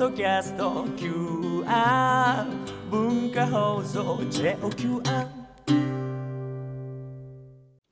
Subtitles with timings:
[0.00, 2.46] ドキャスト QR
[2.90, 5.28] 文化放送 JOQR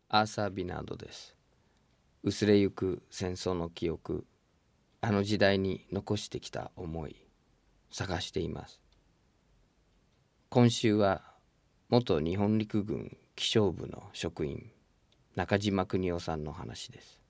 [0.09, 1.37] アーサー・ビナードです。
[2.23, 4.25] 薄れゆく戦争の記憶
[5.03, 7.29] あの時代に残してきた思い
[7.91, 8.81] 探しています。
[10.49, 11.21] 今週は
[11.91, 14.71] 元日本陸軍気象部の職員
[15.35, 17.21] 中島邦夫さんの話です。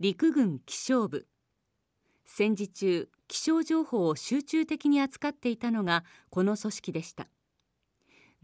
[0.00, 1.26] 陸軍気象部
[2.30, 7.26] 戦時中気象情報を集中的に扱っていたのがこの組織でした。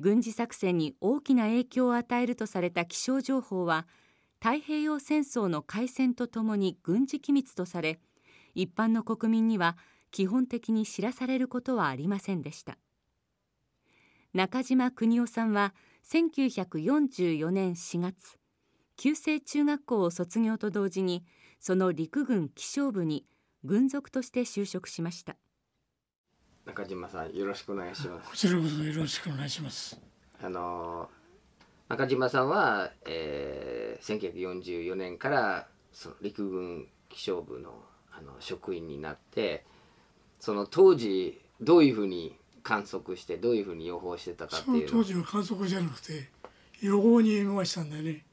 [0.00, 3.86] 軍事作戦に大きな影響を与えるとされた気象情報は
[4.40, 8.00] 太平洋戦争の開戦とともに軍事機密とされ
[8.54, 9.76] 一般の国民には
[10.10, 12.78] 基本的に知らされることはありませんでした。
[14.32, 15.74] 中島邦夫さんは
[16.10, 18.38] 1944年4月
[18.96, 21.22] 旧制中学校を卒業と同時に
[21.60, 23.26] その陸軍気象部に
[23.64, 25.36] 軍属として就職しました。
[26.66, 28.30] 中島さんよろしくお願いします。
[28.30, 29.98] こちらこそよろしくお願いします。
[30.42, 31.08] あの
[31.88, 39.64] 中島さんは、えー、1944年からその陸軍気象部のあの職員になって
[40.38, 46.28] その当時どういうふうに観測してどういうふうに予報してたかっていうその当時は観測じゃなくて
[46.80, 48.24] 予報に見ましたんだよね。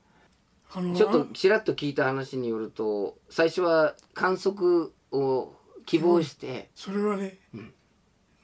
[0.73, 5.53] あのちょっとちらっと聞いた話によると最初は観測を
[5.85, 6.69] 希望して。
[6.75, 7.73] それはね、うん、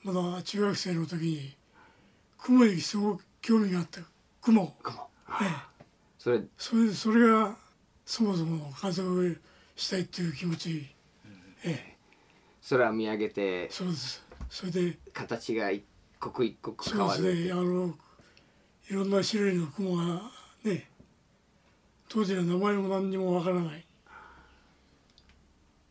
[0.03, 1.55] まだ中学生の時に
[2.37, 4.01] 雲にすごく興味があった。
[4.41, 4.75] 雲。
[4.81, 5.09] 雲、
[5.41, 5.47] ええ、
[6.17, 6.41] それ。
[6.57, 7.57] それそれが
[8.05, 9.41] そもそも観測
[9.75, 10.87] したいっていう気持ち、
[11.63, 11.97] ええ、
[12.69, 13.69] 空見上げて。
[13.69, 14.25] そうです。
[14.49, 14.97] それで。
[15.13, 15.83] 形が一
[16.19, 17.51] 刻一刻変わるそうですね。
[17.51, 17.95] あの
[18.89, 20.21] いろんな種類の雲が
[20.63, 20.89] ね
[22.07, 23.85] 当時の名前も何にもわからない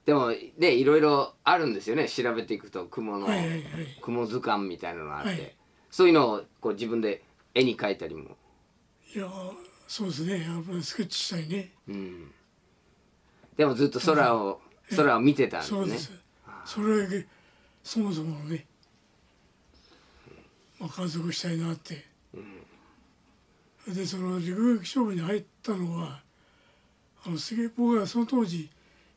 [0.06, 2.08] でもねいろいろあるんですよね。
[2.08, 3.62] 調べていくと雲の、はいはいはい、
[4.00, 5.54] 雲図鑑みたいなのがあって、はい、
[5.90, 8.36] そういうのをこう自分で絵に描いたりも。
[9.14, 9.28] いや
[9.89, 10.42] そうですね。
[10.45, 12.30] やっぱりスケッチしたいね、うん、
[13.56, 14.61] でもずっと空を
[14.95, 15.80] 空を見てたんですね。
[15.80, 16.12] そうです。
[16.64, 17.27] それ
[17.83, 18.64] そもそもね、
[20.78, 22.05] まあ、観測したいなって、
[23.86, 26.20] うん、でその陸軍気象部に入ったのは
[27.24, 27.36] あの
[27.77, 28.70] 僕はその当時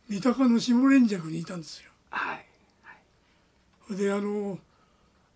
[0.09, 1.91] 三鷹の下連雀にいたんですよ。
[2.09, 2.45] はい
[2.81, 4.57] はい、であの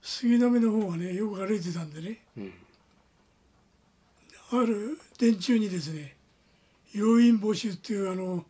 [0.01, 2.53] 杉並の方はねよく歩いてたんでね、うん、
[4.51, 6.15] ある電柱にですね
[6.93, 8.43] 要員募集っていうあの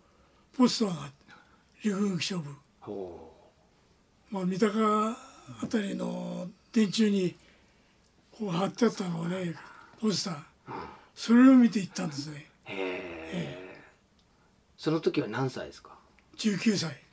[0.57, 1.11] ポスターが
[1.83, 2.49] 陸軍気象部。
[4.31, 5.09] まあ、三鷹
[5.61, 7.35] あたりの電柱に
[8.31, 9.53] こう貼ってあったのをね
[10.01, 10.37] ポスター
[11.13, 12.49] それを見て行ったんですね。
[12.65, 12.75] へ
[13.31, 13.85] え。
[14.77, 15.92] その時は何歳ですか？
[16.37, 17.03] 19歳。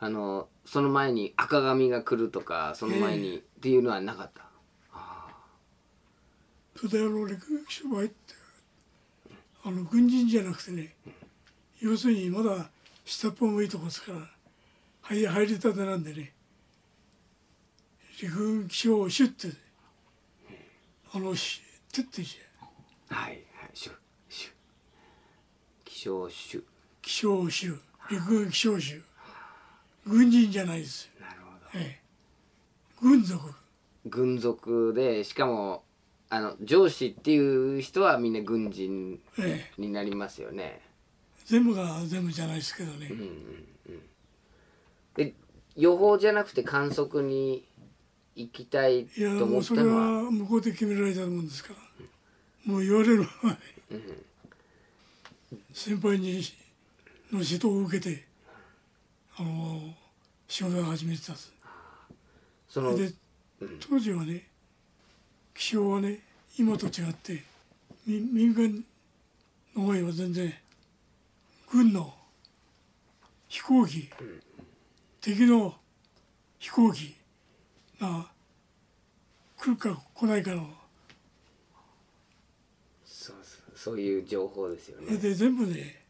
[0.00, 4.48] あのその前に赤髪が来るとかその前にっていうのはなかった、
[6.76, 8.14] それであの陸軍基入って
[9.64, 10.94] あの軍人じゃなくてね、
[11.80, 12.70] 要するにまだ
[13.04, 14.18] 下っ端もいいとこですから
[15.02, 16.32] 入入りたてなんでね
[18.20, 19.56] 陸軍気象シュッて
[21.12, 22.28] あのシュッてって
[23.08, 23.42] はいはい
[23.74, 23.92] シュ
[24.28, 24.50] シュ
[25.84, 26.62] 気象シュ
[27.08, 27.74] 気象州
[28.10, 29.02] 陸軍気象州。
[30.06, 31.10] 軍人じゃないです。
[31.18, 32.00] なるほど、ええ、
[33.00, 33.54] 軍属。
[34.04, 35.84] 軍属でしかも
[36.28, 39.18] あの上司っていう人はみんな軍人
[39.78, 44.02] になりますよね、ええ、全部が全部じゃないですけどね、うんうんうん、
[45.14, 45.32] で
[45.76, 47.64] 予報じゃなくて観測に
[48.36, 49.44] 行きたいと思ったのは？
[49.44, 51.76] いやもうそれは向こうで決められたもんですから、
[52.66, 53.56] うん、もう言われる前、
[53.92, 56.42] うん、先輩に
[57.32, 58.24] の指導を受けて
[59.36, 59.94] あの
[60.46, 61.52] 仕事を始めてたんです。
[62.68, 63.12] そので、
[63.88, 64.46] 当時はね
[65.54, 66.20] 気象はね
[66.58, 67.44] 今と違って
[68.06, 68.84] 民間
[69.76, 70.52] の方は全然
[71.70, 72.14] 軍の
[73.48, 74.42] 飛行機、うん、
[75.20, 75.74] 敵の
[76.58, 77.14] 飛行機
[78.00, 78.26] が
[79.58, 80.68] 来るか来ないかの
[83.04, 83.36] そう
[83.74, 85.16] そういう情報ですよね。
[85.16, 86.02] で全部ね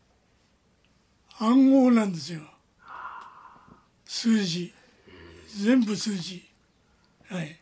[1.41, 2.41] 暗号なんですよ。
[4.05, 4.73] 数字。
[5.63, 6.45] 全部数字。
[7.29, 7.59] はい。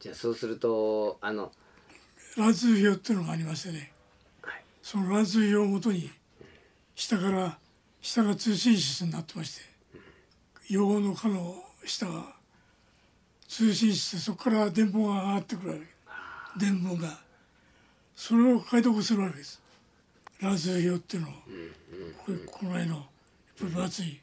[0.00, 1.50] じゃあそうするとあの
[2.36, 3.90] 乱数表っていうのがありましてね、
[4.42, 6.08] はい、その乱数表をもとに
[6.94, 7.58] 下から
[8.00, 9.62] 下が通信室になってまして
[10.68, 12.26] 用語の課の下が
[13.48, 16.64] 通信室そこから電報が上がってくるわけ。
[16.64, 17.18] 電報が。
[18.14, 19.62] それを解読するわけです
[20.40, 23.06] ラズ表っていうの、ここの辺の
[23.56, 24.20] 分厚い。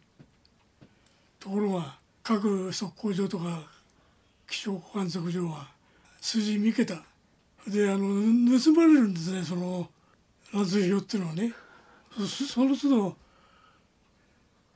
[1.40, 3.62] ところが各測候所とか
[4.50, 5.68] 気象観測所は
[6.22, 6.96] 数字見けた。
[7.68, 9.90] であの盗まれるんですねその
[10.54, 11.54] 乱数表っていうのはね。
[12.18, 13.18] そその都度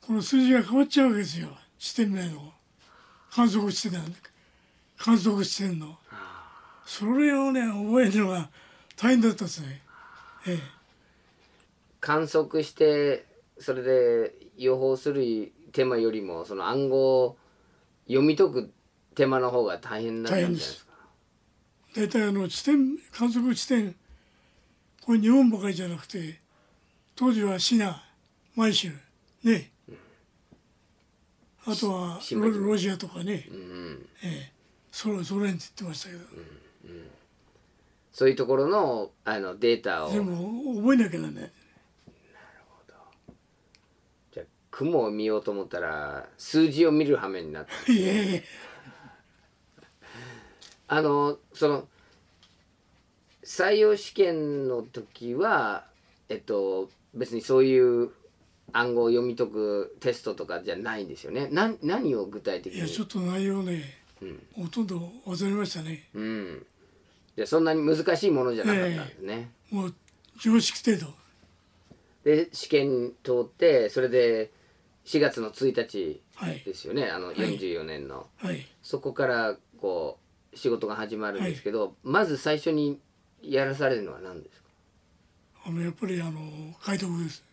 [0.05, 1.49] この数字が変わっちゃうわけですよ。
[1.77, 2.53] 地点名の。
[3.31, 4.17] 観測地点なんだ。
[4.97, 5.97] 観測地点の。
[6.85, 8.49] それをね覚えるのが
[8.97, 9.81] 大変だったですね。
[10.45, 10.78] ええ
[11.99, 13.25] 観測して
[13.57, 17.37] それで予報する手間よりもその暗号を
[18.07, 18.73] 読み解く
[19.15, 20.93] 手間の方が大変だったんじゃないですか。
[21.95, 23.95] 大体あの地点観測地点
[25.05, 26.39] これ日本ばかりじゃなくて
[27.15, 28.03] 当時はシナ
[28.55, 28.91] 満州
[29.43, 29.71] ね、
[31.65, 34.05] あとはロロシアとかね、うん。
[34.21, 34.51] ええ、
[34.91, 36.21] ソ連ソ連って言ってましたけど、
[38.11, 40.11] そういうところのあのデータを。
[40.11, 41.51] でも覚えなきゃなんない
[44.33, 44.45] じゃあ
[44.79, 48.43] 雲を見ようと思ったら数字を見る羽目になって。
[50.87, 51.85] あのその
[53.43, 55.85] 採用試験の時は
[56.29, 58.11] えっと別にそういう
[58.71, 61.49] 暗号を読み解くテストとかじゃないんですよね。
[61.51, 62.79] な何を具体的に？
[62.79, 63.83] いやちょっと内容ね、
[64.21, 64.41] うん。
[64.55, 66.07] ほとんど忘れましたね。
[66.13, 66.65] うん。
[67.35, 69.51] じゃあそんなに難しいものじゃなかったんですね。
[69.71, 69.93] もう
[70.39, 71.13] 常識程度。
[72.23, 74.51] で試験通ってそれで
[75.09, 76.59] 4月の1日はい。
[76.63, 78.63] ですよね、あの44年の、はい。
[78.83, 80.19] そこからこ
[80.53, 82.99] う仕事が始まるんですけど、まず最初に
[83.41, 84.69] やらされるのは何ですか？
[85.65, 86.39] あのやっぱりあの
[86.79, 87.43] 解読です。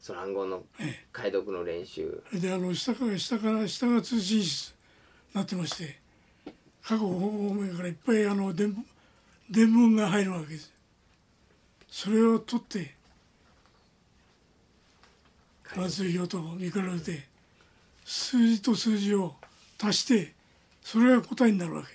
[0.00, 2.22] その暗号のえ解読の練習。
[2.32, 4.74] えであの下から下から下が通信室に
[5.34, 5.98] なってまして
[6.82, 7.18] 各方
[7.52, 8.76] 面からいっぱいあの伝聞
[9.50, 10.72] 伝聞が入るわけです。
[11.90, 12.94] それを取って
[15.74, 17.26] 関数表と見比べて
[18.04, 19.36] 数字と数字を
[19.82, 20.34] 足して
[20.82, 21.88] それが答えになるわけ。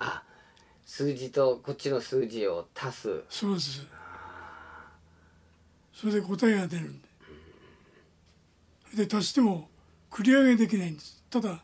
[0.00, 0.22] あ
[0.84, 3.22] 数字とこっちの数字を足す。
[3.28, 3.86] そうです。
[5.94, 7.00] それで答えが出るん
[8.94, 9.06] で。
[9.06, 9.68] で足しても
[10.10, 11.22] 繰り上げできないんです。
[11.30, 11.62] ただ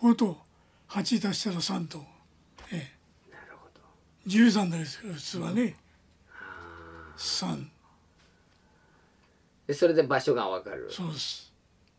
[0.00, 0.38] 5と
[0.88, 2.04] 8足したら3と、
[2.72, 2.94] え
[3.30, 3.80] え、なるほど。
[4.26, 5.76] 13ですから普通はね。
[7.16, 7.77] 3
[9.68, 10.88] でそれで場所が分かる。
[10.90, 11.52] そうです。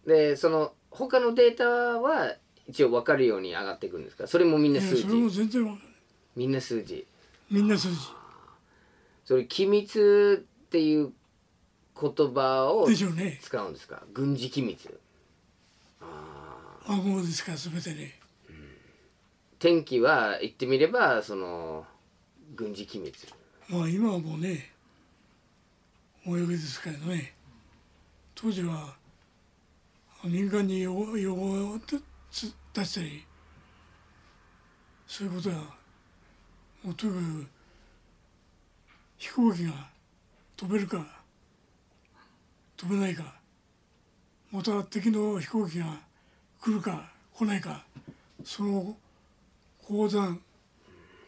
[0.05, 2.35] でその他のデータは
[2.67, 4.27] 一応分かるように上がっていくんですか？
[4.27, 5.87] それもみんいな数やそれも字全然わかんない。
[6.35, 7.07] みんな数字。
[7.49, 7.97] みんな数字。
[9.23, 11.13] それ機密っていう
[11.99, 13.05] 言葉を使
[13.63, 14.03] うんですか？
[14.13, 14.99] 軍事機密。
[16.87, 17.51] 暗号ですか？
[17.51, 18.19] ら全てね。
[19.59, 21.85] 天気は言ってみればその
[22.55, 23.27] 軍事機密。
[23.67, 24.71] まあ今はもうね
[26.25, 27.33] 泳ぎですけどね
[28.41, 28.95] 当時は
[30.23, 31.79] 民間に用用語を
[32.73, 33.25] 出したり
[35.05, 35.55] そういうことは
[36.81, 37.47] もうとにかく
[39.17, 39.71] 飛行機が
[40.55, 41.05] 飛べるか
[42.77, 43.35] 飛べないか
[44.53, 45.99] また敵の飛行機が
[46.61, 47.83] 来るか来ないか
[48.45, 48.95] その
[49.85, 50.39] 鉱山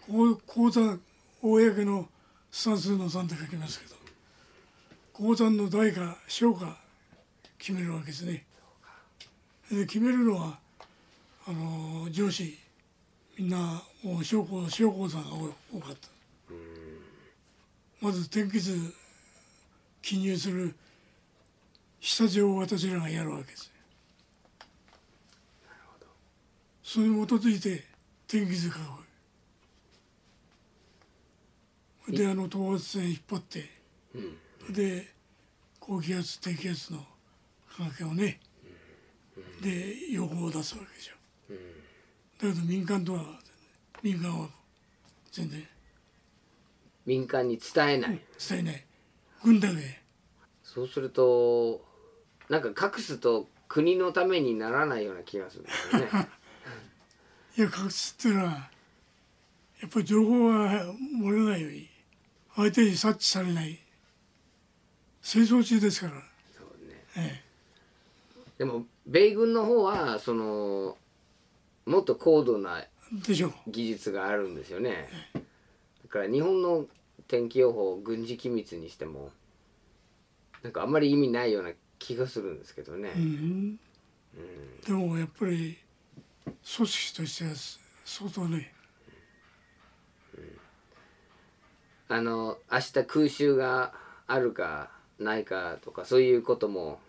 [0.07, 1.01] 鉱鉱山
[1.41, 2.07] 公の
[2.49, 3.95] 算数の算って書きますけど
[5.11, 6.77] 鉱山の大か小か
[7.61, 8.43] 決めるわけですね。
[9.71, 10.57] で決めるのは
[11.47, 12.57] あの上司
[13.37, 16.09] みんなもう小鉱小鉱山が多多かった。
[18.01, 18.75] まず天気図
[20.01, 20.73] 記入する
[21.99, 23.71] 下地を私らがやるわけです。
[26.83, 27.85] それに基づいて
[28.27, 28.73] 天気図書
[32.07, 32.15] く。
[32.17, 33.69] であの等圧線引っ張って、
[34.71, 35.13] で
[35.79, 37.05] 高気圧低気圧の
[37.77, 38.39] 関係をね、
[39.61, 41.13] で予報を出すわけでしょ、
[42.47, 43.39] だけど民間とは
[44.01, 44.49] 民間は
[45.31, 45.67] 全然。
[47.05, 48.85] 民間に伝えない、伝えない。
[49.43, 50.01] 軍だけ。
[50.63, 51.83] そうすると
[52.49, 56.07] なんか隠すと国のためにならないような気がするんですよね。
[57.57, 58.71] いや隠すっていうのは
[59.81, 61.89] やっぱり情報は漏れないように
[62.55, 63.79] 相手に察知されない。
[65.21, 66.30] 戦争中ですから、
[68.61, 70.95] でも米軍の方はその
[71.87, 72.83] もっと高度な
[73.67, 75.09] 技術があるんですよね。
[75.33, 76.85] だから日本の
[77.27, 79.31] 天気予報を軍事機密にしても
[80.61, 83.79] なんかあんまり意味ないような気がするんですけどね、うん、
[84.85, 85.79] でもやっぱり
[86.75, 87.49] 組織としては
[88.05, 88.71] 相当ね。
[92.09, 93.95] あの明日空襲が
[94.27, 96.99] あるかないかとかそういうことも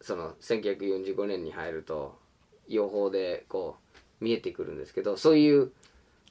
[0.00, 2.18] その1945年に入ると
[2.68, 3.76] 予報でこ
[4.20, 5.72] う見えてくるんですけどそういう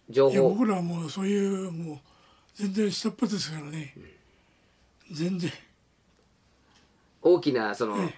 [0.10, 2.00] 情いや報僕らはもうそういうもう
[2.56, 3.96] 全然下っ端ですからね、
[5.12, 5.52] 全然。
[7.22, 8.16] 大きなそのえ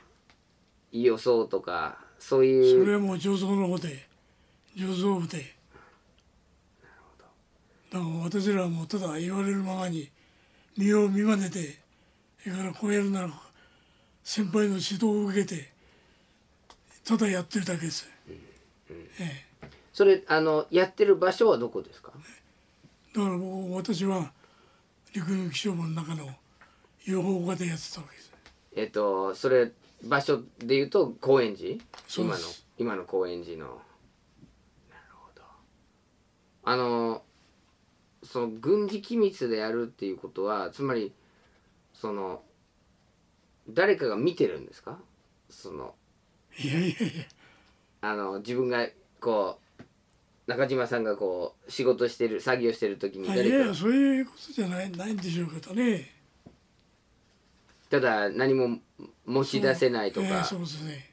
[0.92, 2.86] 予想とかそうそいう。
[2.86, 4.08] れはもう上層の方で
[4.76, 5.56] 上層部で。
[7.92, 10.10] だから私らはもうただ言われるままに
[10.78, 11.78] 身を見まねて
[12.42, 13.28] それからこうやるなら
[14.24, 15.72] 先輩の指導を受けて
[17.04, 18.38] ただやってるだけです、え
[19.20, 19.46] え。
[19.92, 22.12] それあのやってる場所はどこですか？
[23.14, 24.32] だからもう私は
[25.14, 26.30] 陸軍気象部の中の
[27.06, 28.32] 予報課でやってたわけです。
[28.76, 29.72] えっとそれ
[30.04, 31.84] 場所で言うと高円寺？
[32.18, 32.40] 今の
[32.78, 33.66] 今の高円寺の。
[33.66, 33.82] なる
[35.14, 35.42] ほど。
[36.64, 37.24] あの
[38.24, 41.12] その軍事機密でやるっていうことはつまり
[41.94, 42.44] その
[43.70, 44.98] 誰かが見てるんですか？
[45.50, 45.96] その。
[46.58, 46.96] いやいやいや。
[48.02, 48.88] あの自分が
[49.20, 49.84] こう
[50.48, 56.10] 中島さんがこう仕事してる作業してる時にあいやい誰かやそういうことじゃないないんでしょうけどね。
[57.90, 58.80] ただ何も
[59.26, 61.12] 持ち出せないとええかそうですね。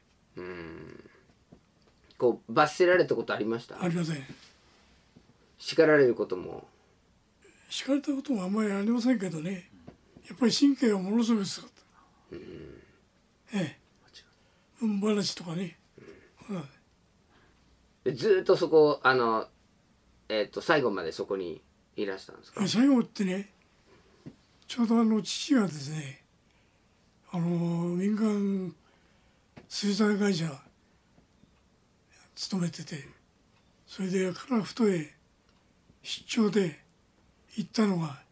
[2.16, 3.82] こう罰せられたことありました？
[3.82, 4.16] ありません。
[5.58, 6.66] 叱られることも。
[7.68, 9.68] 叱かれたこともあんまりありませんけどね。
[10.28, 11.72] やっぱり神経はものすごい強かっ
[12.30, 12.38] た、え。
[13.54, 13.78] え
[14.80, 15.76] 運話とかね、
[16.48, 16.64] うん。
[18.04, 19.46] でずっとそこあの
[20.28, 21.62] えっ、と最後までそこに
[21.96, 22.36] いらしたん。
[22.36, 23.50] ですか最後ってね
[24.66, 26.22] ちょうどあの父がですね
[27.32, 28.74] あの民間
[29.68, 30.50] 水産会社
[32.34, 33.08] 勤めてて
[33.86, 35.14] それで樺太へ
[36.02, 36.78] 出張で
[37.56, 38.22] 行ったのが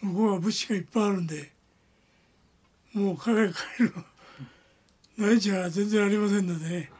[0.00, 1.26] 向こうは物資がいっぱいあるん。
[1.26, 1.55] で
[2.96, 3.92] もう帰る帰る
[5.18, 6.90] のないじゃ全然ありませんのでね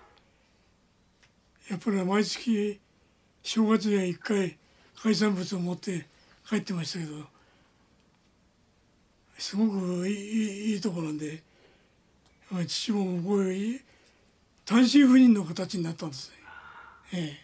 [1.71, 2.79] やっぱり毎月
[3.43, 4.59] 正月には一回
[5.03, 6.07] 海産物を持って
[6.47, 7.25] 帰ってましたけど
[9.39, 11.43] すごくいいいいところなんで
[12.51, 13.81] まあ父も向こうへい
[14.67, 16.37] 単身赴任の形になったんですね。
[17.13, 17.39] え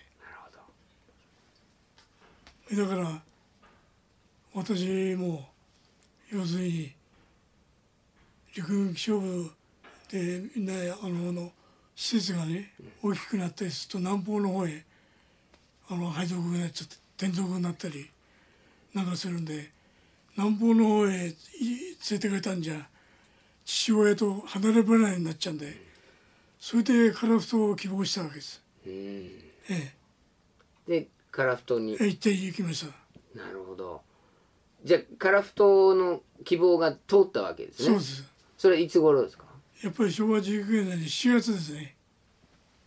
[2.73, 3.23] え、だから
[4.53, 5.49] 私も
[6.31, 6.93] 要するに
[8.55, 9.51] 陸軍気象部
[10.11, 11.53] でみんなあのあの
[11.97, 14.85] 施設がね大きくなったりすると南方の方へ
[15.89, 18.11] あの配属になっちゃって転属になったり
[18.95, 19.71] なんかするんで
[20.37, 21.37] 南方の方へい連
[22.11, 22.87] れてかれたんじゃ
[23.65, 25.75] 父親と離れ離れになっちゃうんで
[26.59, 28.63] それで樺太を希望したわけです。
[28.87, 28.93] うん
[29.71, 29.93] え
[30.87, 31.97] で樺太に？
[32.01, 33.39] え、行って行きました。
[33.39, 34.03] なるほど
[34.85, 38.32] じゃあ樺太の希望が通ったわけですねそうです。
[38.63, 39.45] それいつ頃ですか？
[39.83, 41.97] やっぱり昭和19年に7月ですね。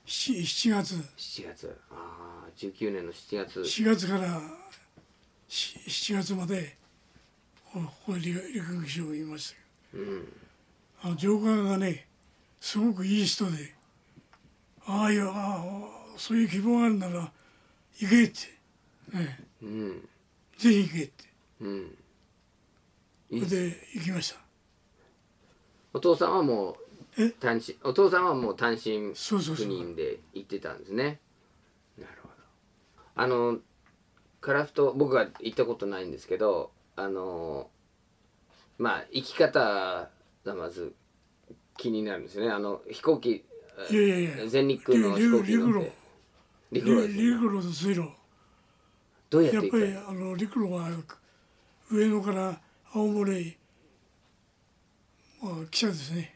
[0.06, 0.96] 7, 7月。
[0.96, 1.78] 7月。
[1.92, 3.60] ああ19年の7月。
[3.60, 4.40] 4月から
[5.50, 6.78] し7月まで
[7.74, 9.58] ここ陸陸軍省にいました。
[9.92, 10.06] けど、
[11.04, 12.08] あの上官がね
[12.62, 13.74] すごくいい人で
[14.88, 15.26] ああいや
[16.16, 17.34] そういう希望があるなら
[18.00, 18.38] 行けって、
[19.14, 20.10] えうん。
[20.58, 21.26] え、ぜひ行けって。
[21.60, 21.98] うん。
[23.28, 24.45] それで行きました
[25.96, 26.76] お父さんはも
[27.18, 27.30] うえ？
[27.30, 31.22] 単身お父さんはもう単身赴任で行ってたんですね。
[31.98, 32.34] なるほど。
[33.16, 33.60] あの
[34.42, 37.70] 樺太僕は行ったことないんですけどあの
[38.78, 40.10] まあ生き方
[40.44, 40.94] がまず
[41.78, 42.52] 気になるんですよね。
[42.52, 43.46] あの飛行機
[43.90, 45.94] いやいやいや全日空の飛行機乗って。
[46.74, 47.24] 陸路ですね。
[47.24, 48.10] 陸路と水路
[49.30, 50.90] どうやってやっぱりあの陸路は
[51.90, 52.60] 上野から
[52.94, 53.58] 青森
[55.46, 56.34] まあ汽車ですね。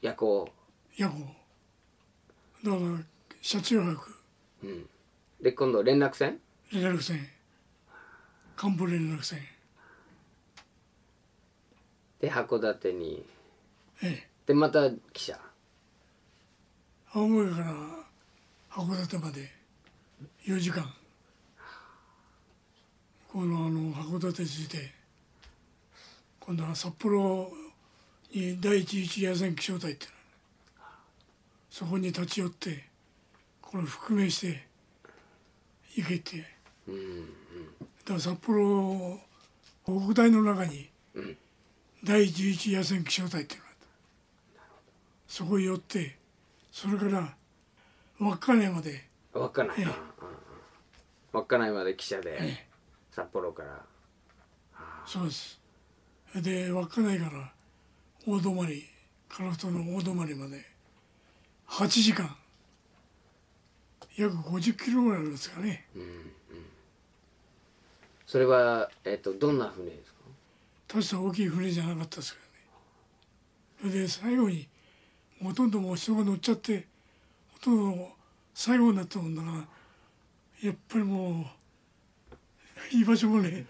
[0.00, 0.48] 夜行。
[0.96, 1.14] 夜行。
[2.64, 2.98] だから
[3.40, 4.14] 車中泊。
[5.40, 6.40] で今度連絡船？
[6.72, 7.20] 連絡船。
[8.60, 9.38] 幹部連絡船。
[12.18, 13.24] で函館に。
[14.02, 14.28] ええ。
[14.44, 15.38] でまた汽車
[17.14, 17.66] 青森から
[18.68, 19.48] 函館まで。
[20.48, 20.92] 4時間。
[23.28, 25.01] このあの函館着いて
[26.44, 27.52] 今度は札幌
[28.34, 30.16] に第一一野戦気象隊っていうの
[31.70, 32.84] そこに立ち寄って
[33.60, 34.66] これ覆面して
[35.94, 36.44] 行けって、だ
[38.06, 39.20] から札幌
[39.84, 40.90] 北大の中に
[42.02, 44.66] 第一一野戦気象隊っていうのがあった
[45.28, 46.16] そこへ寄って
[46.72, 47.34] それから
[48.18, 49.96] 稚内まで稚内、ええうんうんうん
[51.32, 52.66] 稚内まで汽車でえ
[53.12, 53.86] 札幌から
[55.06, 55.61] そうです
[56.40, 57.52] で稚内から
[58.26, 58.88] 大泊帰
[59.28, 60.34] 樺太の大泊まで
[61.68, 62.36] 8時間。
[64.16, 65.86] 約50キロぐらいあるんですかね。
[68.26, 70.18] それは、えっと、どんな船ですか？
[70.88, 72.34] 大した大きい船じゃなかったです
[73.80, 74.00] けどね。
[74.02, 74.68] で最後に
[75.42, 76.86] ほとんどもう人が乗っちゃって
[77.54, 78.08] ほとんど
[78.54, 79.54] 最後になったもんだから
[80.62, 83.64] やっぱりもう居場所もね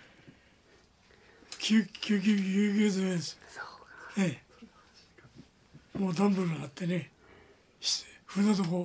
[1.63, 2.37] 救急救急
[2.75, 3.39] 救済です。
[4.19, 4.41] え
[5.95, 5.97] え。
[5.97, 7.13] もうダンブルがあってね
[7.81, 8.85] し船床。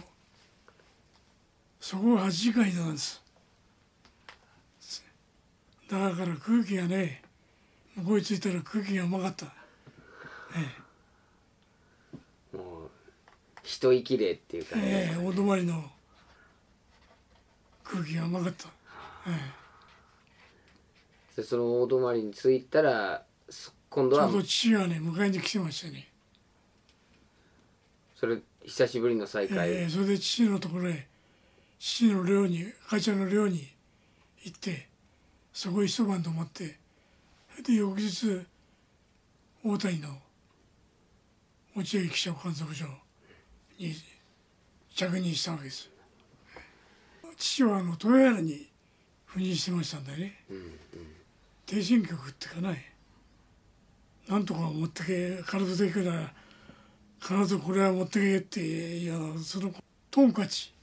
[1.82, 3.20] そこが8時間いたんです。
[5.90, 7.24] だから空気がね
[7.96, 9.46] 向こうに着いたら空気がうまかった。
[12.56, 12.90] もう
[13.64, 15.84] 一息霊っていうかね、ええ大泊まりの
[17.84, 18.68] 空気がうまかった
[21.38, 26.08] でその大泊に着いたらそ今度はちょうど父がね迎えに来てましたね、
[28.16, 31.08] それ久しぶりの再会、ええそれで父のところへ
[31.78, 33.72] 父の寮に母ちゃんの寮に
[34.44, 34.90] 行って
[35.54, 36.80] そこへ一晩泊まって
[37.64, 38.42] で翌日
[39.64, 40.10] 大谷の
[41.76, 42.86] 落合記者観測所
[43.78, 43.94] に
[44.96, 45.90] 着任したわけです。
[47.38, 48.68] 父はあの豊原に
[49.30, 50.40] 赴任してましたんでね、
[51.68, 52.94] 定進局っていうかね
[54.28, 56.34] なんとか持ってけ体で行くなら
[57.22, 58.62] 必ずこれは持ってけって
[58.98, 59.72] いやその
[60.10, 60.74] トンカチ。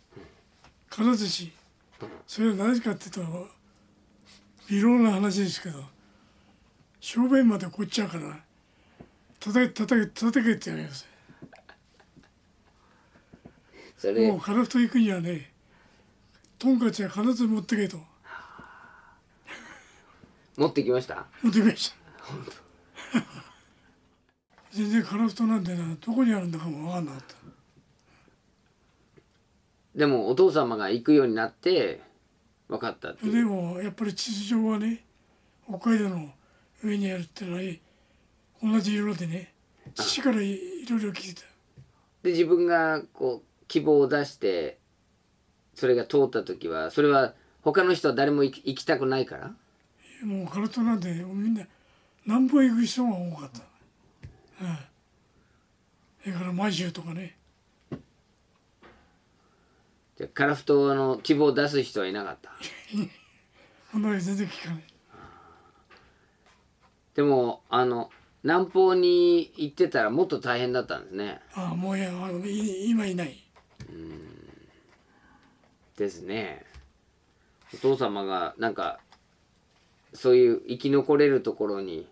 [0.89, 1.51] 金寿司
[2.25, 3.21] それは何かっていうと
[4.69, 5.81] 微量な話ですけど
[7.01, 8.39] 正面までこっちゃうから
[9.41, 11.07] 叩け叩け叩けってやります。
[14.05, 15.51] もう樺太行くにはね
[16.59, 17.99] トンカチは必ず持ってけと
[20.57, 21.27] 持ってきました？
[21.43, 21.97] 持ってきました。
[24.73, 27.35] 全然樺太なんてなどこにあるんだかも分かんなかった。
[29.95, 32.01] でもお父様が行くようになって
[32.69, 35.05] 分かったでもやっぱり地図上はね
[35.69, 36.33] 北海道の
[36.83, 37.61] 上にあるってのは
[38.61, 39.55] 同じ色でね
[39.95, 41.47] 父からいいろいろ聞いてた。
[42.25, 44.79] で自分がこう希望を出して
[45.75, 49.55] それが通った時はそれは他の人は誰も行き行きたくないから？
[50.25, 51.65] もうカルトなんてみんな
[52.25, 53.61] 南方行く人が多かった、
[54.65, 54.79] うん、
[56.23, 57.37] それから満州とかね。
[60.17, 62.51] じゃあカラフトの希望を出す人はいなかった？
[63.93, 64.85] こんなに全然聞かない
[67.15, 68.11] でもあの
[68.43, 71.41] 南方に行ってたらもっと大変だったんですね。
[71.55, 73.41] ああもういやあのい今いない。
[75.97, 76.65] ですね。
[77.73, 79.01] お父様がなんか
[80.15, 82.07] そういう生き残れるところに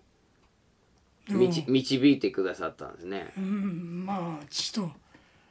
[1.28, 3.32] 導いてくださったんですね。
[3.38, 4.04] うん。
[4.04, 4.90] まあ父と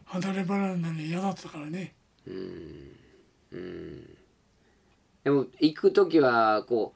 [0.05, 1.93] 離れ離れになるの嫌だったからね。
[5.23, 6.93] でも行く時はこ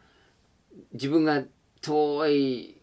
[0.74, 1.44] う自分が
[1.82, 2.76] 遠い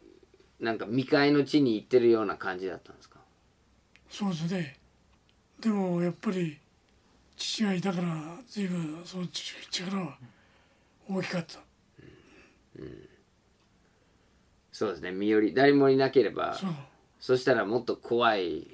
[0.61, 3.19] なんか未開の地に行ってるような感じだったんですか？
[4.09, 4.77] そうですね。
[5.61, 6.59] でもやっぱり
[7.37, 10.17] 父がいたから随分その力は
[11.09, 11.59] 大きかった
[14.73, 15.13] そうですね。
[15.13, 16.59] 身寄り誰もいなければ
[17.21, 18.67] そしたらもっと怖い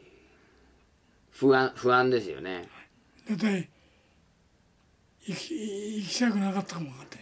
[1.30, 2.68] 不安不安ですよね。
[3.28, 3.68] 大体
[5.26, 5.54] 行き
[5.96, 7.20] 行きたくなかったかもわかんない、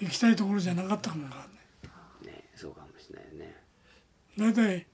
[0.00, 1.46] 行きたいところじゃなかったかもわかんな
[2.24, 2.26] い。
[2.26, 3.56] ねそうかもしれないね。
[4.38, 4.86] 大体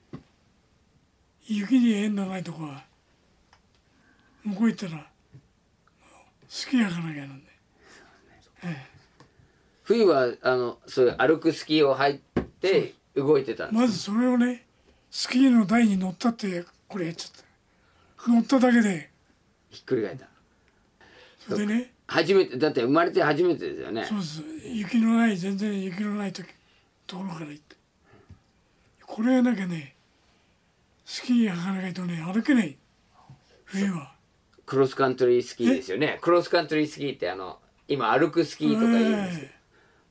[1.47, 2.83] 雪に縁のないとこは
[4.43, 5.07] 向こう行ったら
[6.49, 7.51] スキー行かなきゃなんで、
[8.63, 8.94] え
[9.85, 13.67] 冬はあのそういう歩くスキーを入って動いてた。
[13.67, 14.65] んえ、ですまずそれをね
[15.11, 17.45] スキーの台に乗ったってこれやっちゃっ
[18.25, 19.09] た乗っただけで。
[19.69, 20.27] ひっくり返った。
[21.39, 21.91] それでね。
[22.07, 24.05] 初めてだって生まれて初めてですよね。
[24.05, 24.43] そうです。
[24.63, 26.47] 雪のない全然雪のない時
[27.05, 27.75] ところから行って。
[29.05, 29.95] これがなきゃね
[31.05, 32.75] スキー行かないとね歩けない。
[33.65, 34.13] 冬は。
[34.65, 36.17] クロスカントリースキーですよね。
[36.21, 39.54] クロスカントリースキーってあの今歩くスキーとか言うんですよ、え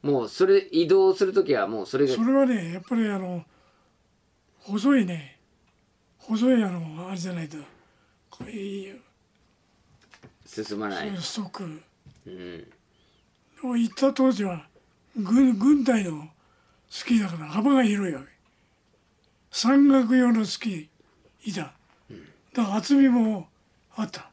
[0.04, 3.42] もうそれ移動する時はもうそれがえそれはねやっぱりあの
[4.60, 5.38] 細いね。
[6.18, 7.56] 細いあのあれじゃないと
[8.28, 9.00] こういう
[10.44, 11.82] 進まない、ストック。
[12.26, 12.66] うん、
[13.70, 14.66] を行った当時は
[15.16, 16.28] 軍軍隊の
[16.90, 18.26] スキーだから幅が広いわけ。
[19.50, 21.72] 山岳用のスキーいた。
[22.52, 23.48] だから厚みも
[23.96, 24.30] あった。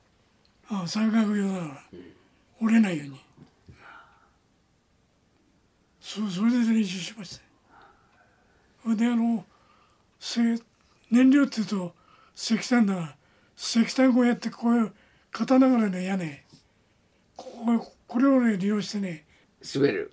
[0.69, 1.84] あ山岳用だから
[2.62, 3.21] 折れないように
[6.12, 7.43] そそれで練習しました。
[7.43, 7.43] よ
[8.84, 9.45] それであの
[10.19, 10.41] せ
[11.10, 11.95] 燃料っていうと
[12.36, 12.95] 石炭だ。
[12.95, 13.15] が
[13.56, 14.93] 石炭こうやってこういう
[15.32, 16.43] 刀がの屋根。
[17.38, 17.45] こ
[17.80, 19.24] ここれをね利用してね
[19.74, 20.12] 滑る。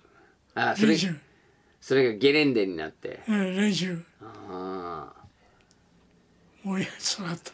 [0.54, 1.16] あそれ練習、
[1.80, 3.20] それがゲレンデになって。
[3.26, 4.00] えー練習。
[4.22, 5.24] ああ
[6.62, 7.50] もうやつがあった。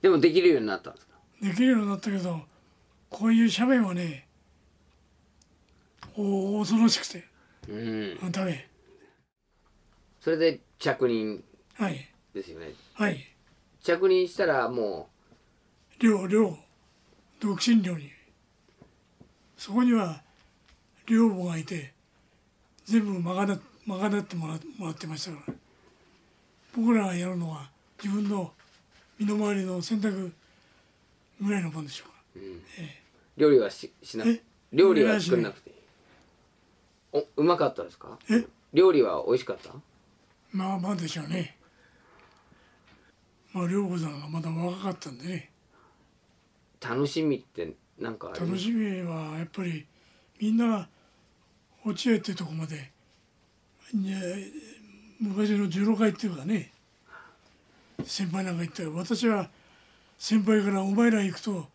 [0.00, 1.12] でもできるようになったんですか？
[1.42, 2.40] できるようになったけど
[3.10, 4.27] こういう斜面はねお
[6.18, 7.24] 恐ろしくて。
[7.68, 8.18] うん。
[8.22, 8.68] あダメ。
[10.20, 11.44] それで着任。
[11.74, 12.10] はい。
[12.34, 12.72] ですよね。
[12.94, 13.24] はい。
[13.82, 15.08] 着任したらも
[16.00, 16.58] 寮寮。
[17.40, 18.10] 独身寮に。
[19.56, 20.22] そこには
[21.06, 21.92] 寮母がいて
[22.84, 25.54] 全部まがな賄ってもらもらってましたから。
[26.74, 27.70] 僕らがやるのは
[28.02, 28.52] 自分の
[29.18, 30.32] 身の回りの洗濯
[31.40, 32.14] ぐらいのもんでしょうか。
[32.36, 32.62] う、うん
[33.36, 34.42] 料理はししなえ？
[34.72, 35.70] 料理は作んなくて。
[35.70, 35.76] いい
[37.36, 38.18] おうまかったですか？
[38.30, 38.44] え？
[38.72, 39.70] 料理は美味しかった？
[40.52, 41.56] まあまあでしょうね。
[43.52, 45.50] まあ涼子さんがまだ若かったんでね。
[46.80, 48.50] 楽しみってなんかあります？
[48.52, 49.86] 楽しみはやっぱり
[50.40, 50.88] みんな
[51.84, 52.90] 落合ってとこまで。
[53.94, 54.18] いや
[55.20, 56.72] 昔の16階っていうかね。
[58.04, 59.50] 先輩なんか言ったよ私は
[60.18, 61.68] 先輩から「お前ら行くと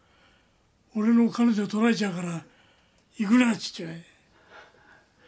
[0.95, 2.45] 俺の彼女取られちゃうから
[3.17, 4.06] 行くな」っつってね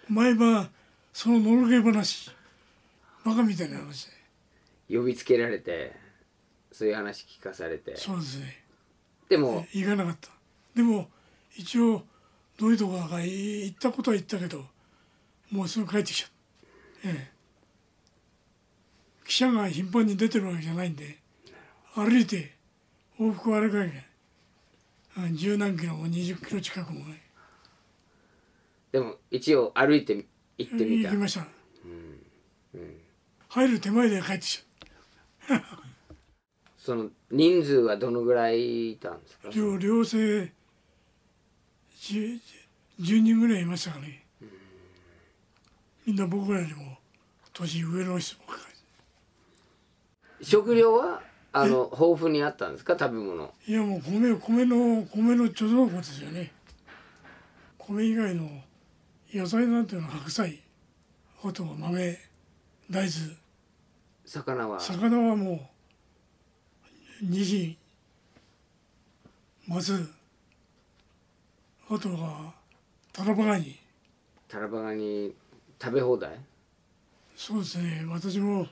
[0.10, 0.70] 毎晩
[1.14, 2.32] そののろけ話
[3.24, 4.08] バカみたいな話。
[4.88, 5.94] で呼びつけられて
[6.72, 7.96] そういう話聞かされて。
[7.96, 8.64] そうですね。
[9.30, 10.30] でも行かなかった。
[10.76, 11.10] でも
[11.56, 12.04] 一応
[12.58, 14.64] どういうとこだか行ったことは行ったけど
[15.52, 16.30] もうすぐ帰ってきちゃっ
[17.04, 17.10] た。
[17.10, 17.36] ええ。
[19.26, 21.18] 記者が頻繁に出てるわけじゃないんで
[21.96, 22.54] 歩いて
[23.20, 24.02] 往復歩かなきゃ
[25.24, 27.25] うん十何キロも20キロ近くもね
[28.96, 30.26] でも一応歩いて
[30.58, 31.10] 行ってみた。
[31.10, 31.46] 行きました、
[33.50, 35.62] 入る手前で帰ってきちゃっ
[36.80, 39.50] その人数はどのぐらいいたんですか？
[39.50, 40.44] た寮寮生
[42.00, 42.40] 10,
[43.02, 44.24] 10人ぐらいいましたかね。
[46.06, 46.98] みんな僕らよりも
[47.52, 48.68] 年上の人ばっか
[50.40, 50.46] り。
[50.46, 52.96] 食料はあの豊富にあったんですか？
[52.98, 53.54] 食べ物。
[53.68, 56.54] いやもう米米の米の貯蔵庫ですよね。
[57.78, 58.50] 米以外の
[59.36, 60.64] 野菜なんていうのは白菜
[61.44, 62.18] あとは豆
[62.90, 63.36] 大豆。
[64.26, 64.80] 魚は？
[64.80, 65.70] 魚はも
[67.22, 67.78] うニシ
[69.68, 69.94] ンマス。
[71.90, 72.54] あとは
[73.12, 73.78] タラバガニ。
[74.48, 75.34] タラバガニ
[75.82, 76.40] 食べ放題？
[77.36, 78.06] そうですね。
[78.08, 78.66] 私も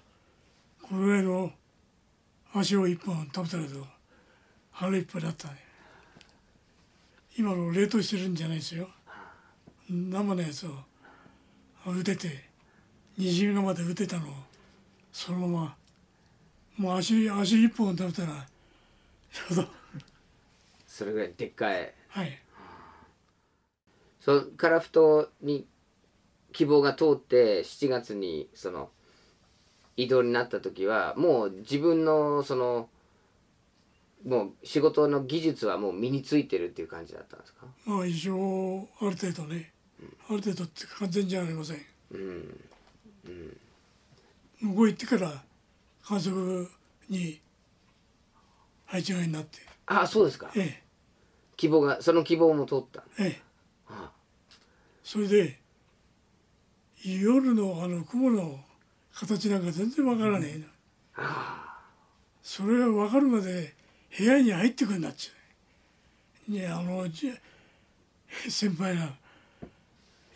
[0.82, 1.52] このぐらいの
[2.54, 3.86] 足を一本食べたけど
[4.72, 5.58] 腹いっぱいだったね。
[7.38, 8.88] 今の冷凍してるんじゃないですよ
[9.90, 10.70] 生のやつを
[11.86, 12.46] 茹でて
[13.18, 14.34] 虹がまで茹でたのを
[15.12, 15.76] そのまま
[16.78, 18.48] もう足足一本食べたら
[19.32, 19.68] ちょうど。
[20.88, 21.94] それぐらいでっかい。
[22.10, 22.40] はい。
[24.20, 25.66] そっからふとに
[26.52, 28.90] 希望が通って7月にその
[29.98, 32.90] 移動になった時はもう自分のその
[34.26, 37.66] もう仕事の技術はもう身についてるっていう感じだったんですか？
[37.86, 39.72] まあ一応ある程度ね。
[40.30, 41.78] ある程度って完全じゃありません。
[42.12, 42.60] うん。
[44.62, 45.44] 向こう行ってから
[46.06, 46.70] 家族
[47.10, 47.42] に
[48.86, 49.60] 配置換えになって。
[49.86, 50.52] あそうですか。
[50.56, 50.82] え
[51.58, 53.04] 希望がその希望も通った。
[53.20, 53.28] ええ。
[53.28, 53.42] え
[53.90, 54.12] あ。
[55.04, 55.60] それで
[57.04, 58.60] 夜のあの雲の
[59.14, 60.66] 形なんか全然わからねえな。
[62.42, 63.74] それが分かるまで
[64.18, 65.34] 部屋に入ってくんなっちゃ
[66.50, 66.52] う。
[66.52, 67.32] ねあのじ
[68.50, 69.10] 先輩が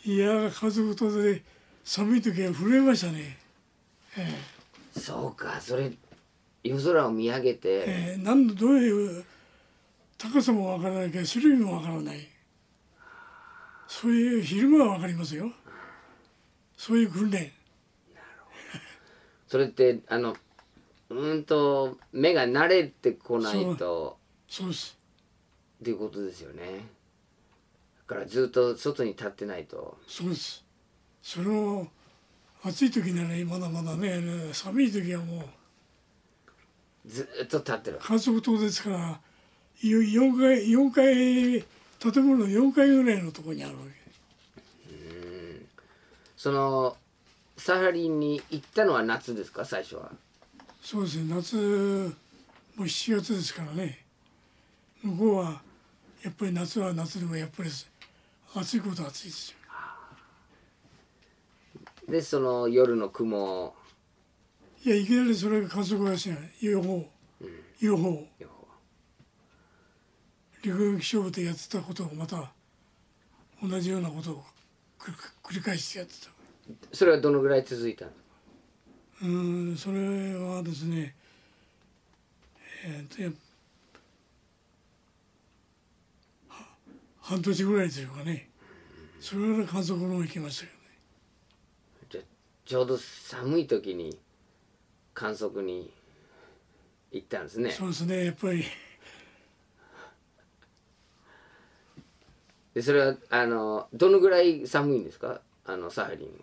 [0.05, 1.41] いや家族とで
[1.83, 3.37] 寒い時は震えましたね。
[4.17, 4.27] え
[4.99, 5.91] そうかそれ
[6.63, 9.25] 夜空を見上げて、えええ何度どういう
[10.17, 12.27] 高さもわからないけど種類もわからない。
[13.87, 15.51] そういう昼間はわかりますよ。
[16.75, 17.51] そういう訓練。
[19.47, 20.35] それってあの
[21.09, 24.17] うーんと目が慣れてこないと。
[24.47, 24.97] そうです。
[25.81, 26.87] っていうことですよね。
[28.07, 29.97] だからずっと外に立ってないと。
[30.07, 30.63] そうです。
[31.21, 31.87] その
[32.63, 34.21] 暑い時ならまだまだね
[34.53, 35.43] 寒い時はも
[37.05, 37.99] うずっと立ってる。
[38.01, 39.19] 観測塔ですから
[39.83, 41.65] 4階4階
[42.13, 43.91] 建物の4階ぐらいのところにあるわけ。
[46.35, 46.95] その
[47.57, 49.65] サハリンに行ったのは夏ですか？
[49.65, 50.11] 最初は
[50.81, 51.35] そうですね。
[51.35, 51.55] 夏
[52.75, 54.05] もう7月ですからね。
[55.03, 55.61] 向こうは
[56.23, 57.69] やっぱり夏は夏でもやっぱり
[58.55, 59.57] 暑いことは暑いですよ。
[62.07, 63.75] でその夜の雲。
[64.85, 66.39] いやいきなりそれが観測はしない。
[66.61, 67.05] UFO、
[67.79, 68.67] UFO 予報。
[70.63, 72.51] 陸軍気象部でやってたことをまた
[73.61, 74.43] 同じようなことを
[74.97, 76.29] 繰り繰り返してやってた。
[76.93, 78.11] それはどのぐらい続いたの？
[79.21, 81.15] うーんそれはですね
[82.85, 83.29] えーとや
[86.49, 86.65] は
[87.21, 88.49] 半年ぐらいというかね。
[89.19, 90.83] それから観測の方行きましたけどね。
[92.09, 92.21] じゃ
[92.65, 94.19] ちょうど寒い時に
[95.15, 95.91] 観測に
[97.11, 97.71] 行ったんですね。
[97.71, 98.63] そうですねやっぱり。
[102.75, 105.41] でそれはあのどのぐらい寒いんですか？
[105.65, 106.33] あのサハリンは。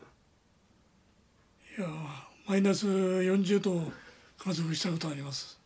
[1.79, 3.93] いやマイナス40度を
[4.39, 5.59] 観測したことあります。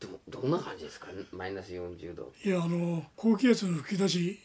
[0.00, 1.08] どどんな感じですか？
[1.32, 2.32] マイナス40度。
[2.44, 4.40] いやあの高気圧の吹き出し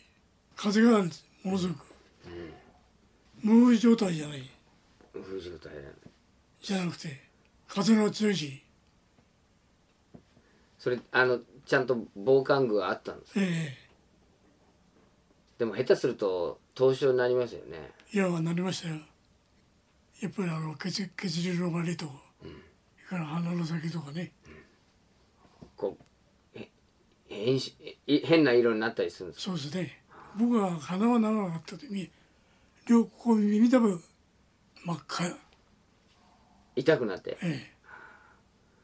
[0.55, 1.05] 風がも
[1.53, 1.79] のすごく、
[3.41, 4.43] 無風状態じゃない。
[5.13, 5.71] 風状態
[6.61, 7.19] じゃなくて
[7.67, 8.63] 風の強いし
[10.77, 13.77] それあのちゃんと防寒具があったんですえ
[15.57, 17.91] でも下手すると凍傷になりますよね。
[18.13, 18.95] えいやなりましたよ
[20.21, 22.51] やっぱりあの血血流の悪いとこ、それ
[23.09, 24.31] から鼻の先とかね。
[25.75, 25.97] こ
[26.55, 26.69] うへ
[27.27, 27.75] 変し
[28.07, 30.03] え変な色になったりするんですそうですね。
[30.37, 32.11] 僕は鼻はならなかった時
[32.87, 33.99] 両ここ見た分
[34.85, 35.37] 真っ赤。
[36.75, 37.37] 痛くなって？
[37.41, 37.71] え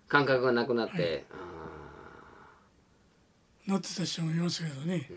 [0.07, 1.35] 感覚がなくなって、あ
[3.67, 5.09] えなってた人もいますけどね、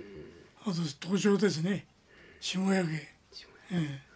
[0.63, 0.73] あと
[1.09, 1.87] 凍傷ですね。
[2.41, 3.15] 霜焼け。
[3.73, 4.10] えー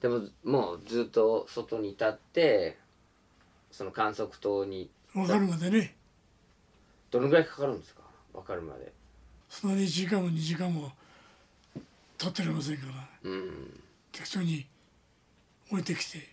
[0.00, 2.78] でももうずっと外に立って
[3.70, 5.94] その観測塔にえ分かるまでね。
[7.10, 8.02] どのぐらいかかるんですか？
[8.32, 8.92] 分かるまで。
[9.48, 10.92] そんなに1時間も2時間も
[12.18, 12.92] 経ってれませんから。
[13.30, 13.80] うん。
[14.12, 14.66] 適当に
[15.70, 16.28] 降りてきて、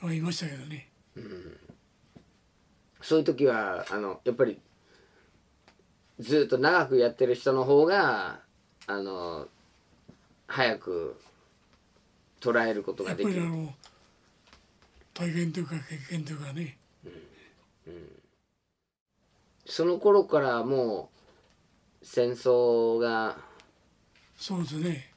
[0.00, 0.88] はいましたけどね。
[3.00, 4.58] そういう時はあのやっぱり
[6.18, 8.40] ずっと長くやってる人の方が
[8.86, 9.46] あの
[10.46, 11.20] 早く
[12.50, 13.74] 捉えることやっができるぱりあの
[15.14, 15.80] 体験というか経
[16.10, 16.76] 験というかね
[19.66, 21.10] その頃からも
[22.02, 23.38] う戦争が。
[24.36, 25.10] そうですね。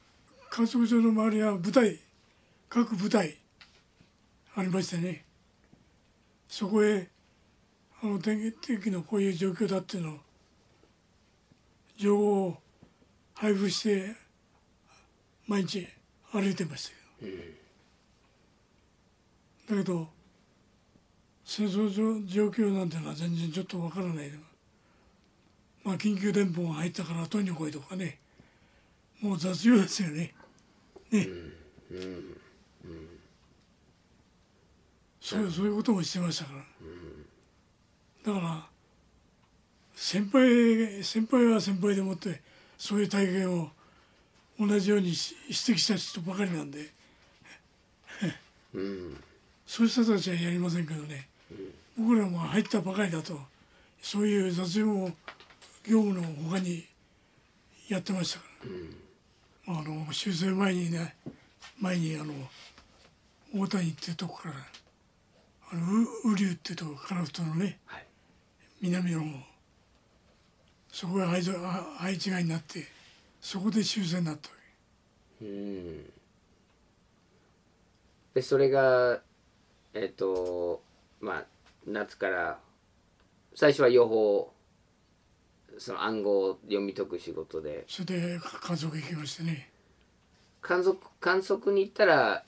[0.50, 1.98] 観測所の周りは部隊
[2.68, 3.36] 各部隊
[4.54, 5.24] ありましてね。
[6.48, 7.08] そこへ
[8.02, 10.18] あの天気天気のこういう状況だっていうのを
[11.96, 12.58] 情報を
[13.34, 14.16] 配布して
[15.46, 15.86] 毎日
[16.32, 17.26] 歩いてましたけど、だ
[19.76, 20.08] けど
[21.44, 24.38] 戦争状状況なんてのは全然ちょっとわからないの
[25.84, 28.18] まあ緊急電報が入ったから取りに来いとかね
[29.20, 30.32] もう雑用ですよね。
[31.10, 31.26] ね。
[35.20, 36.52] そうそういうこともしてましたか
[38.24, 38.32] ら。
[38.32, 38.66] だから
[39.94, 42.40] 先輩先輩は先輩でもって
[42.76, 43.70] そういう体験を
[44.58, 46.92] 同じようにし指摘した人ばかりなんで、
[49.66, 51.28] そういう人たちはやりませんけどね、
[51.96, 53.38] 僕らも入ったばかりだと
[54.02, 55.10] そういう雑用を
[55.86, 56.84] 業務のほかに
[57.88, 59.08] やってましたから。
[59.70, 61.14] あの終戦前にね
[61.78, 62.32] 前にあの
[63.54, 64.54] 大谷っていうとこから
[65.70, 68.06] あのう雨竜っていうとこ樺太のね、はい。
[68.80, 69.26] 南の方
[70.90, 72.86] そこが配置あ配置外になって
[73.40, 74.54] そこで終戦になったわ
[75.42, 76.10] うん
[78.38, 79.18] でそれが
[79.94, 80.80] えっ、と
[81.20, 81.44] まあ
[81.88, 82.58] 夏から
[83.52, 84.52] 最初は予報
[85.76, 87.84] その暗号を読み解く仕事で。
[87.88, 89.70] けそれで家族行きましてね。
[90.60, 92.44] 観測観測に行ったら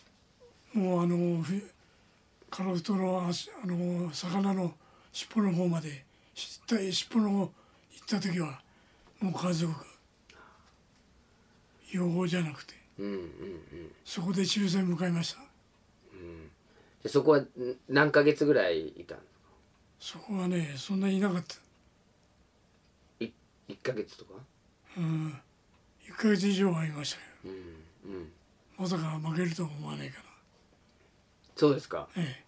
[0.74, 1.61] もうあのふ
[2.50, 4.74] 樺太の足あの魚の
[5.12, 7.50] 尻尾の方まで尻尻尾の方行っ
[8.09, 8.61] た時は
[9.18, 9.74] もう家族
[11.90, 12.74] 養蜂じゃなくて。
[13.00, 13.20] うんうんうん。
[14.05, 15.49] そこで終戦迎えました
[17.02, 17.48] でそこはん
[17.88, 19.20] 何ヶ月ぐらいいたの
[19.98, 21.56] そこはねそんなにいなかった。
[23.24, 23.30] い
[23.68, 24.34] 1ヶ月とか？
[24.96, 25.40] うん。
[26.08, 27.54] 1ヶ月以上はいましたよ。
[28.06, 28.32] うんうん。
[28.78, 30.22] まさか負けるとは思わないか
[31.56, 32.08] そうですか。
[32.16, 32.44] らえ。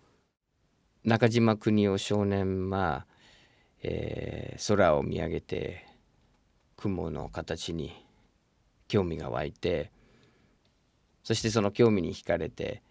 [1.04, 3.06] 中島邦夫少年は、
[3.82, 5.86] えー空を見上げて
[6.76, 7.92] 雲の形に
[8.88, 9.90] 興味が湧いて
[11.24, 12.82] そしてその興味に惹かれて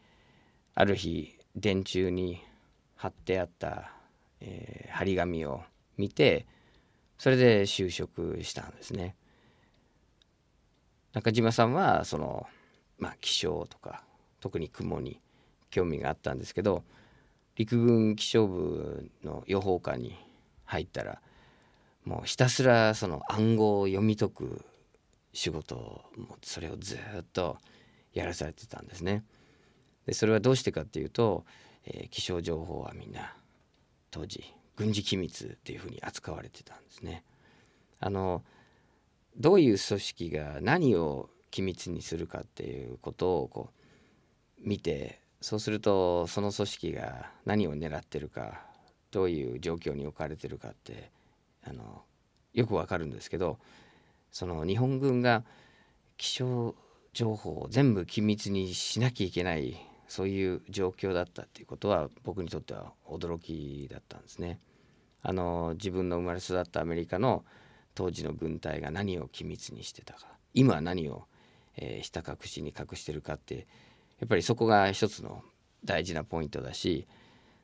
[0.76, 2.44] ある日電柱に
[2.96, 3.92] 貼ってあった、
[4.40, 5.62] えー張り紙を
[5.98, 6.46] 見て
[7.18, 9.16] それで就職したんですね。
[11.14, 12.48] 中島さんはその、
[12.98, 14.04] まあ、気象とか
[14.40, 15.20] 特に雲に
[15.70, 16.84] 興味があったんですけど
[17.56, 20.16] 陸軍気象部の予報課に
[20.66, 21.22] 入ったら
[22.06, 24.66] もうひたすらその暗号を読み解く
[25.34, 26.02] 仕事を
[26.42, 27.58] それをずっと
[28.14, 29.24] やらされてたんですね。
[30.12, 31.46] でそれはどうしてかっていうと、
[31.86, 33.34] えー、気象情報はみんな
[34.12, 34.44] 当時
[34.76, 37.24] 軍事機密っていうふうに扱われてたんですね。
[38.02, 38.44] あの
[39.38, 48.66] どういう組織が何を機密にするかっていうことをこう見てそうするとその組織が何を狙ってるか
[49.12, 51.10] どういう状況に置かれてるかって
[51.64, 52.02] あの
[52.54, 53.60] よくわかるんですけど
[54.30, 55.46] その日本軍が
[56.18, 56.76] 気象
[57.14, 64.60] 情報を全部機密にしなきゃいけないそういう状況だったっていうことは僕にとっては驚きだったんですね。
[65.22, 67.46] あの自分の生まれ育ったアメリカの
[67.96, 71.28] 当時の軍隊が何を機密にしてたか今は何を、
[71.78, 73.68] えー、ひた隠しに隠してるかって
[74.20, 75.44] やっぱりそこが一つの
[75.86, 77.08] 大事なポイントだし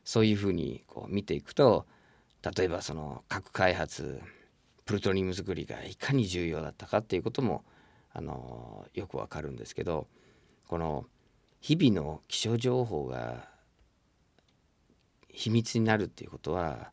[0.02, 1.84] そういうふうにこう見ていくと
[2.56, 4.22] 例えばその核開発
[4.86, 7.64] プルトニウム作りがいかに重要だったかっていうことも
[8.14, 10.06] あのよくわかるんですけど
[10.66, 11.04] この
[11.60, 13.48] 日々の気象情報が
[15.28, 16.90] 秘密になるっていうことは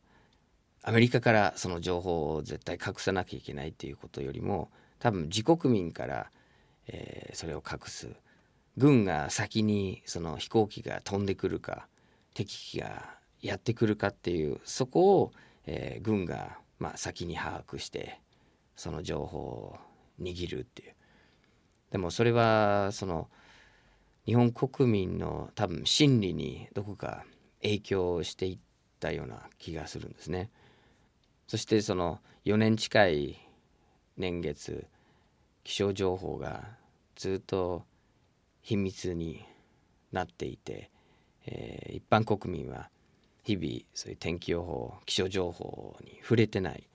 [0.84, 6.30] アメリカからその情報を絶対隠さなきゃいけないっていうことよりも多分自国民から、
[6.88, 8.10] えー、それを隠す
[8.78, 11.88] 軍が先にその飛行機が飛んでくるか
[12.34, 15.32] 敵機がやってくるかっていうそこを、
[15.65, 18.19] えー、軍が、まあ、先に把握して
[18.75, 19.78] その情報を
[20.21, 20.93] 握るっていう。
[21.91, 23.30] でもそれはその
[24.25, 27.23] 日本国民の多分心理にどこか
[27.61, 28.59] 影響していっ
[28.99, 30.49] たような気がするんですね。
[31.47, 33.39] そしてその4年近い
[34.17, 34.88] 年月
[35.63, 36.63] 気象情報が
[37.15, 37.85] ずっと
[38.61, 39.45] 秘密に
[40.11, 40.89] なっていて、
[41.45, 42.89] えー、一般国民は
[43.43, 46.88] 日々そういう天気予報気象情報に触れてない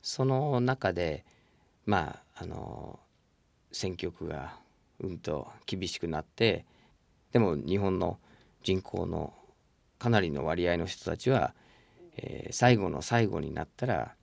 [0.00, 1.26] その中で
[1.84, 2.98] まああの
[3.70, 4.58] 選挙区が
[5.00, 6.64] うんと厳しくなって
[7.32, 8.18] でも日本の
[8.62, 9.34] 人口の
[9.98, 11.54] かなりの割合の人たちは、
[12.16, 14.14] えー、最後の最後になったら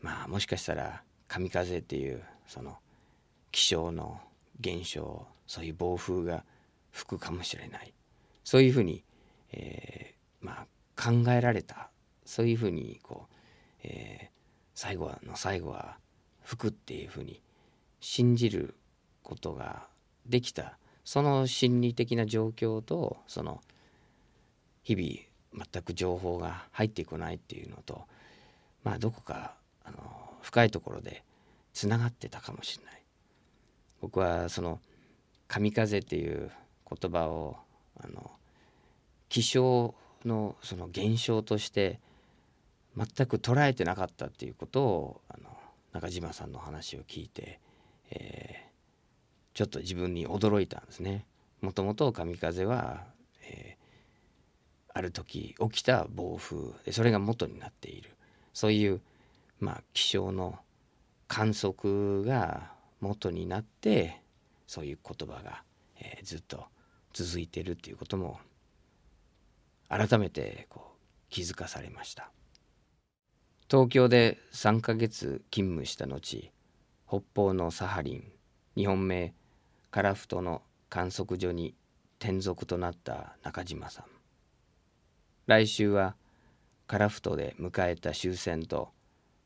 [0.00, 2.78] まあもしかしたら神風っていうその
[3.52, 4.20] 気象の
[4.60, 6.44] 現象そういう暴風が
[6.92, 7.92] 吹くかもしれない。
[8.44, 9.04] そういうふうに、
[9.52, 11.90] えー、まあ、考えられた。
[12.24, 13.34] そういうふうにこう、
[13.82, 14.28] えー、
[14.74, 15.98] 最後の最後は
[16.44, 17.42] 吹くっていうふうに
[18.00, 18.74] 信じる
[19.22, 19.86] ことが
[20.26, 20.76] できた。
[21.04, 23.62] その心理的な状況とその
[24.82, 28.04] 日々全く情報が入ってこないっていうのと
[28.84, 29.54] まあどこか
[29.84, 29.98] あの
[30.42, 31.24] 深いところで
[31.72, 33.02] つながってたかもしれない。
[34.00, 34.80] 僕はその
[35.48, 36.50] 神風っていう
[36.88, 37.56] 言葉を
[37.98, 38.30] あの
[39.28, 42.00] 気象のその現象として
[42.96, 45.50] 全く捉えてなかったっていうことをあの
[45.92, 47.60] 中島さんの話を聞いて、
[48.10, 48.69] えー、
[49.54, 51.26] ちょっと自分に驚いたんですね。
[51.60, 53.04] もともと神風は、
[53.42, 58.10] えー、ある時起きた暴風でそれが元になっている
[58.52, 59.00] そういう、
[59.58, 60.58] まあ、気象の
[61.28, 64.22] 観測が元になって
[64.66, 65.62] そういう言葉が、
[65.98, 66.64] えー、ずっと
[67.12, 68.38] 続いてるっていうことも
[69.88, 72.30] 改めてこう気づかされました
[73.68, 76.50] 東京で3ヶ月勤務した後
[77.06, 78.24] 北方のサハリン
[78.76, 79.34] 日本名
[79.90, 81.74] 樺太の観測所に
[82.20, 84.04] 転属となった中島さん。
[85.46, 86.14] 来週は
[86.86, 88.90] 樺太で迎えた終戦と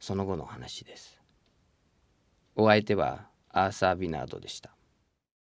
[0.01, 1.21] その後の話です。
[2.57, 4.71] お相手はアーサー・ビナードでした。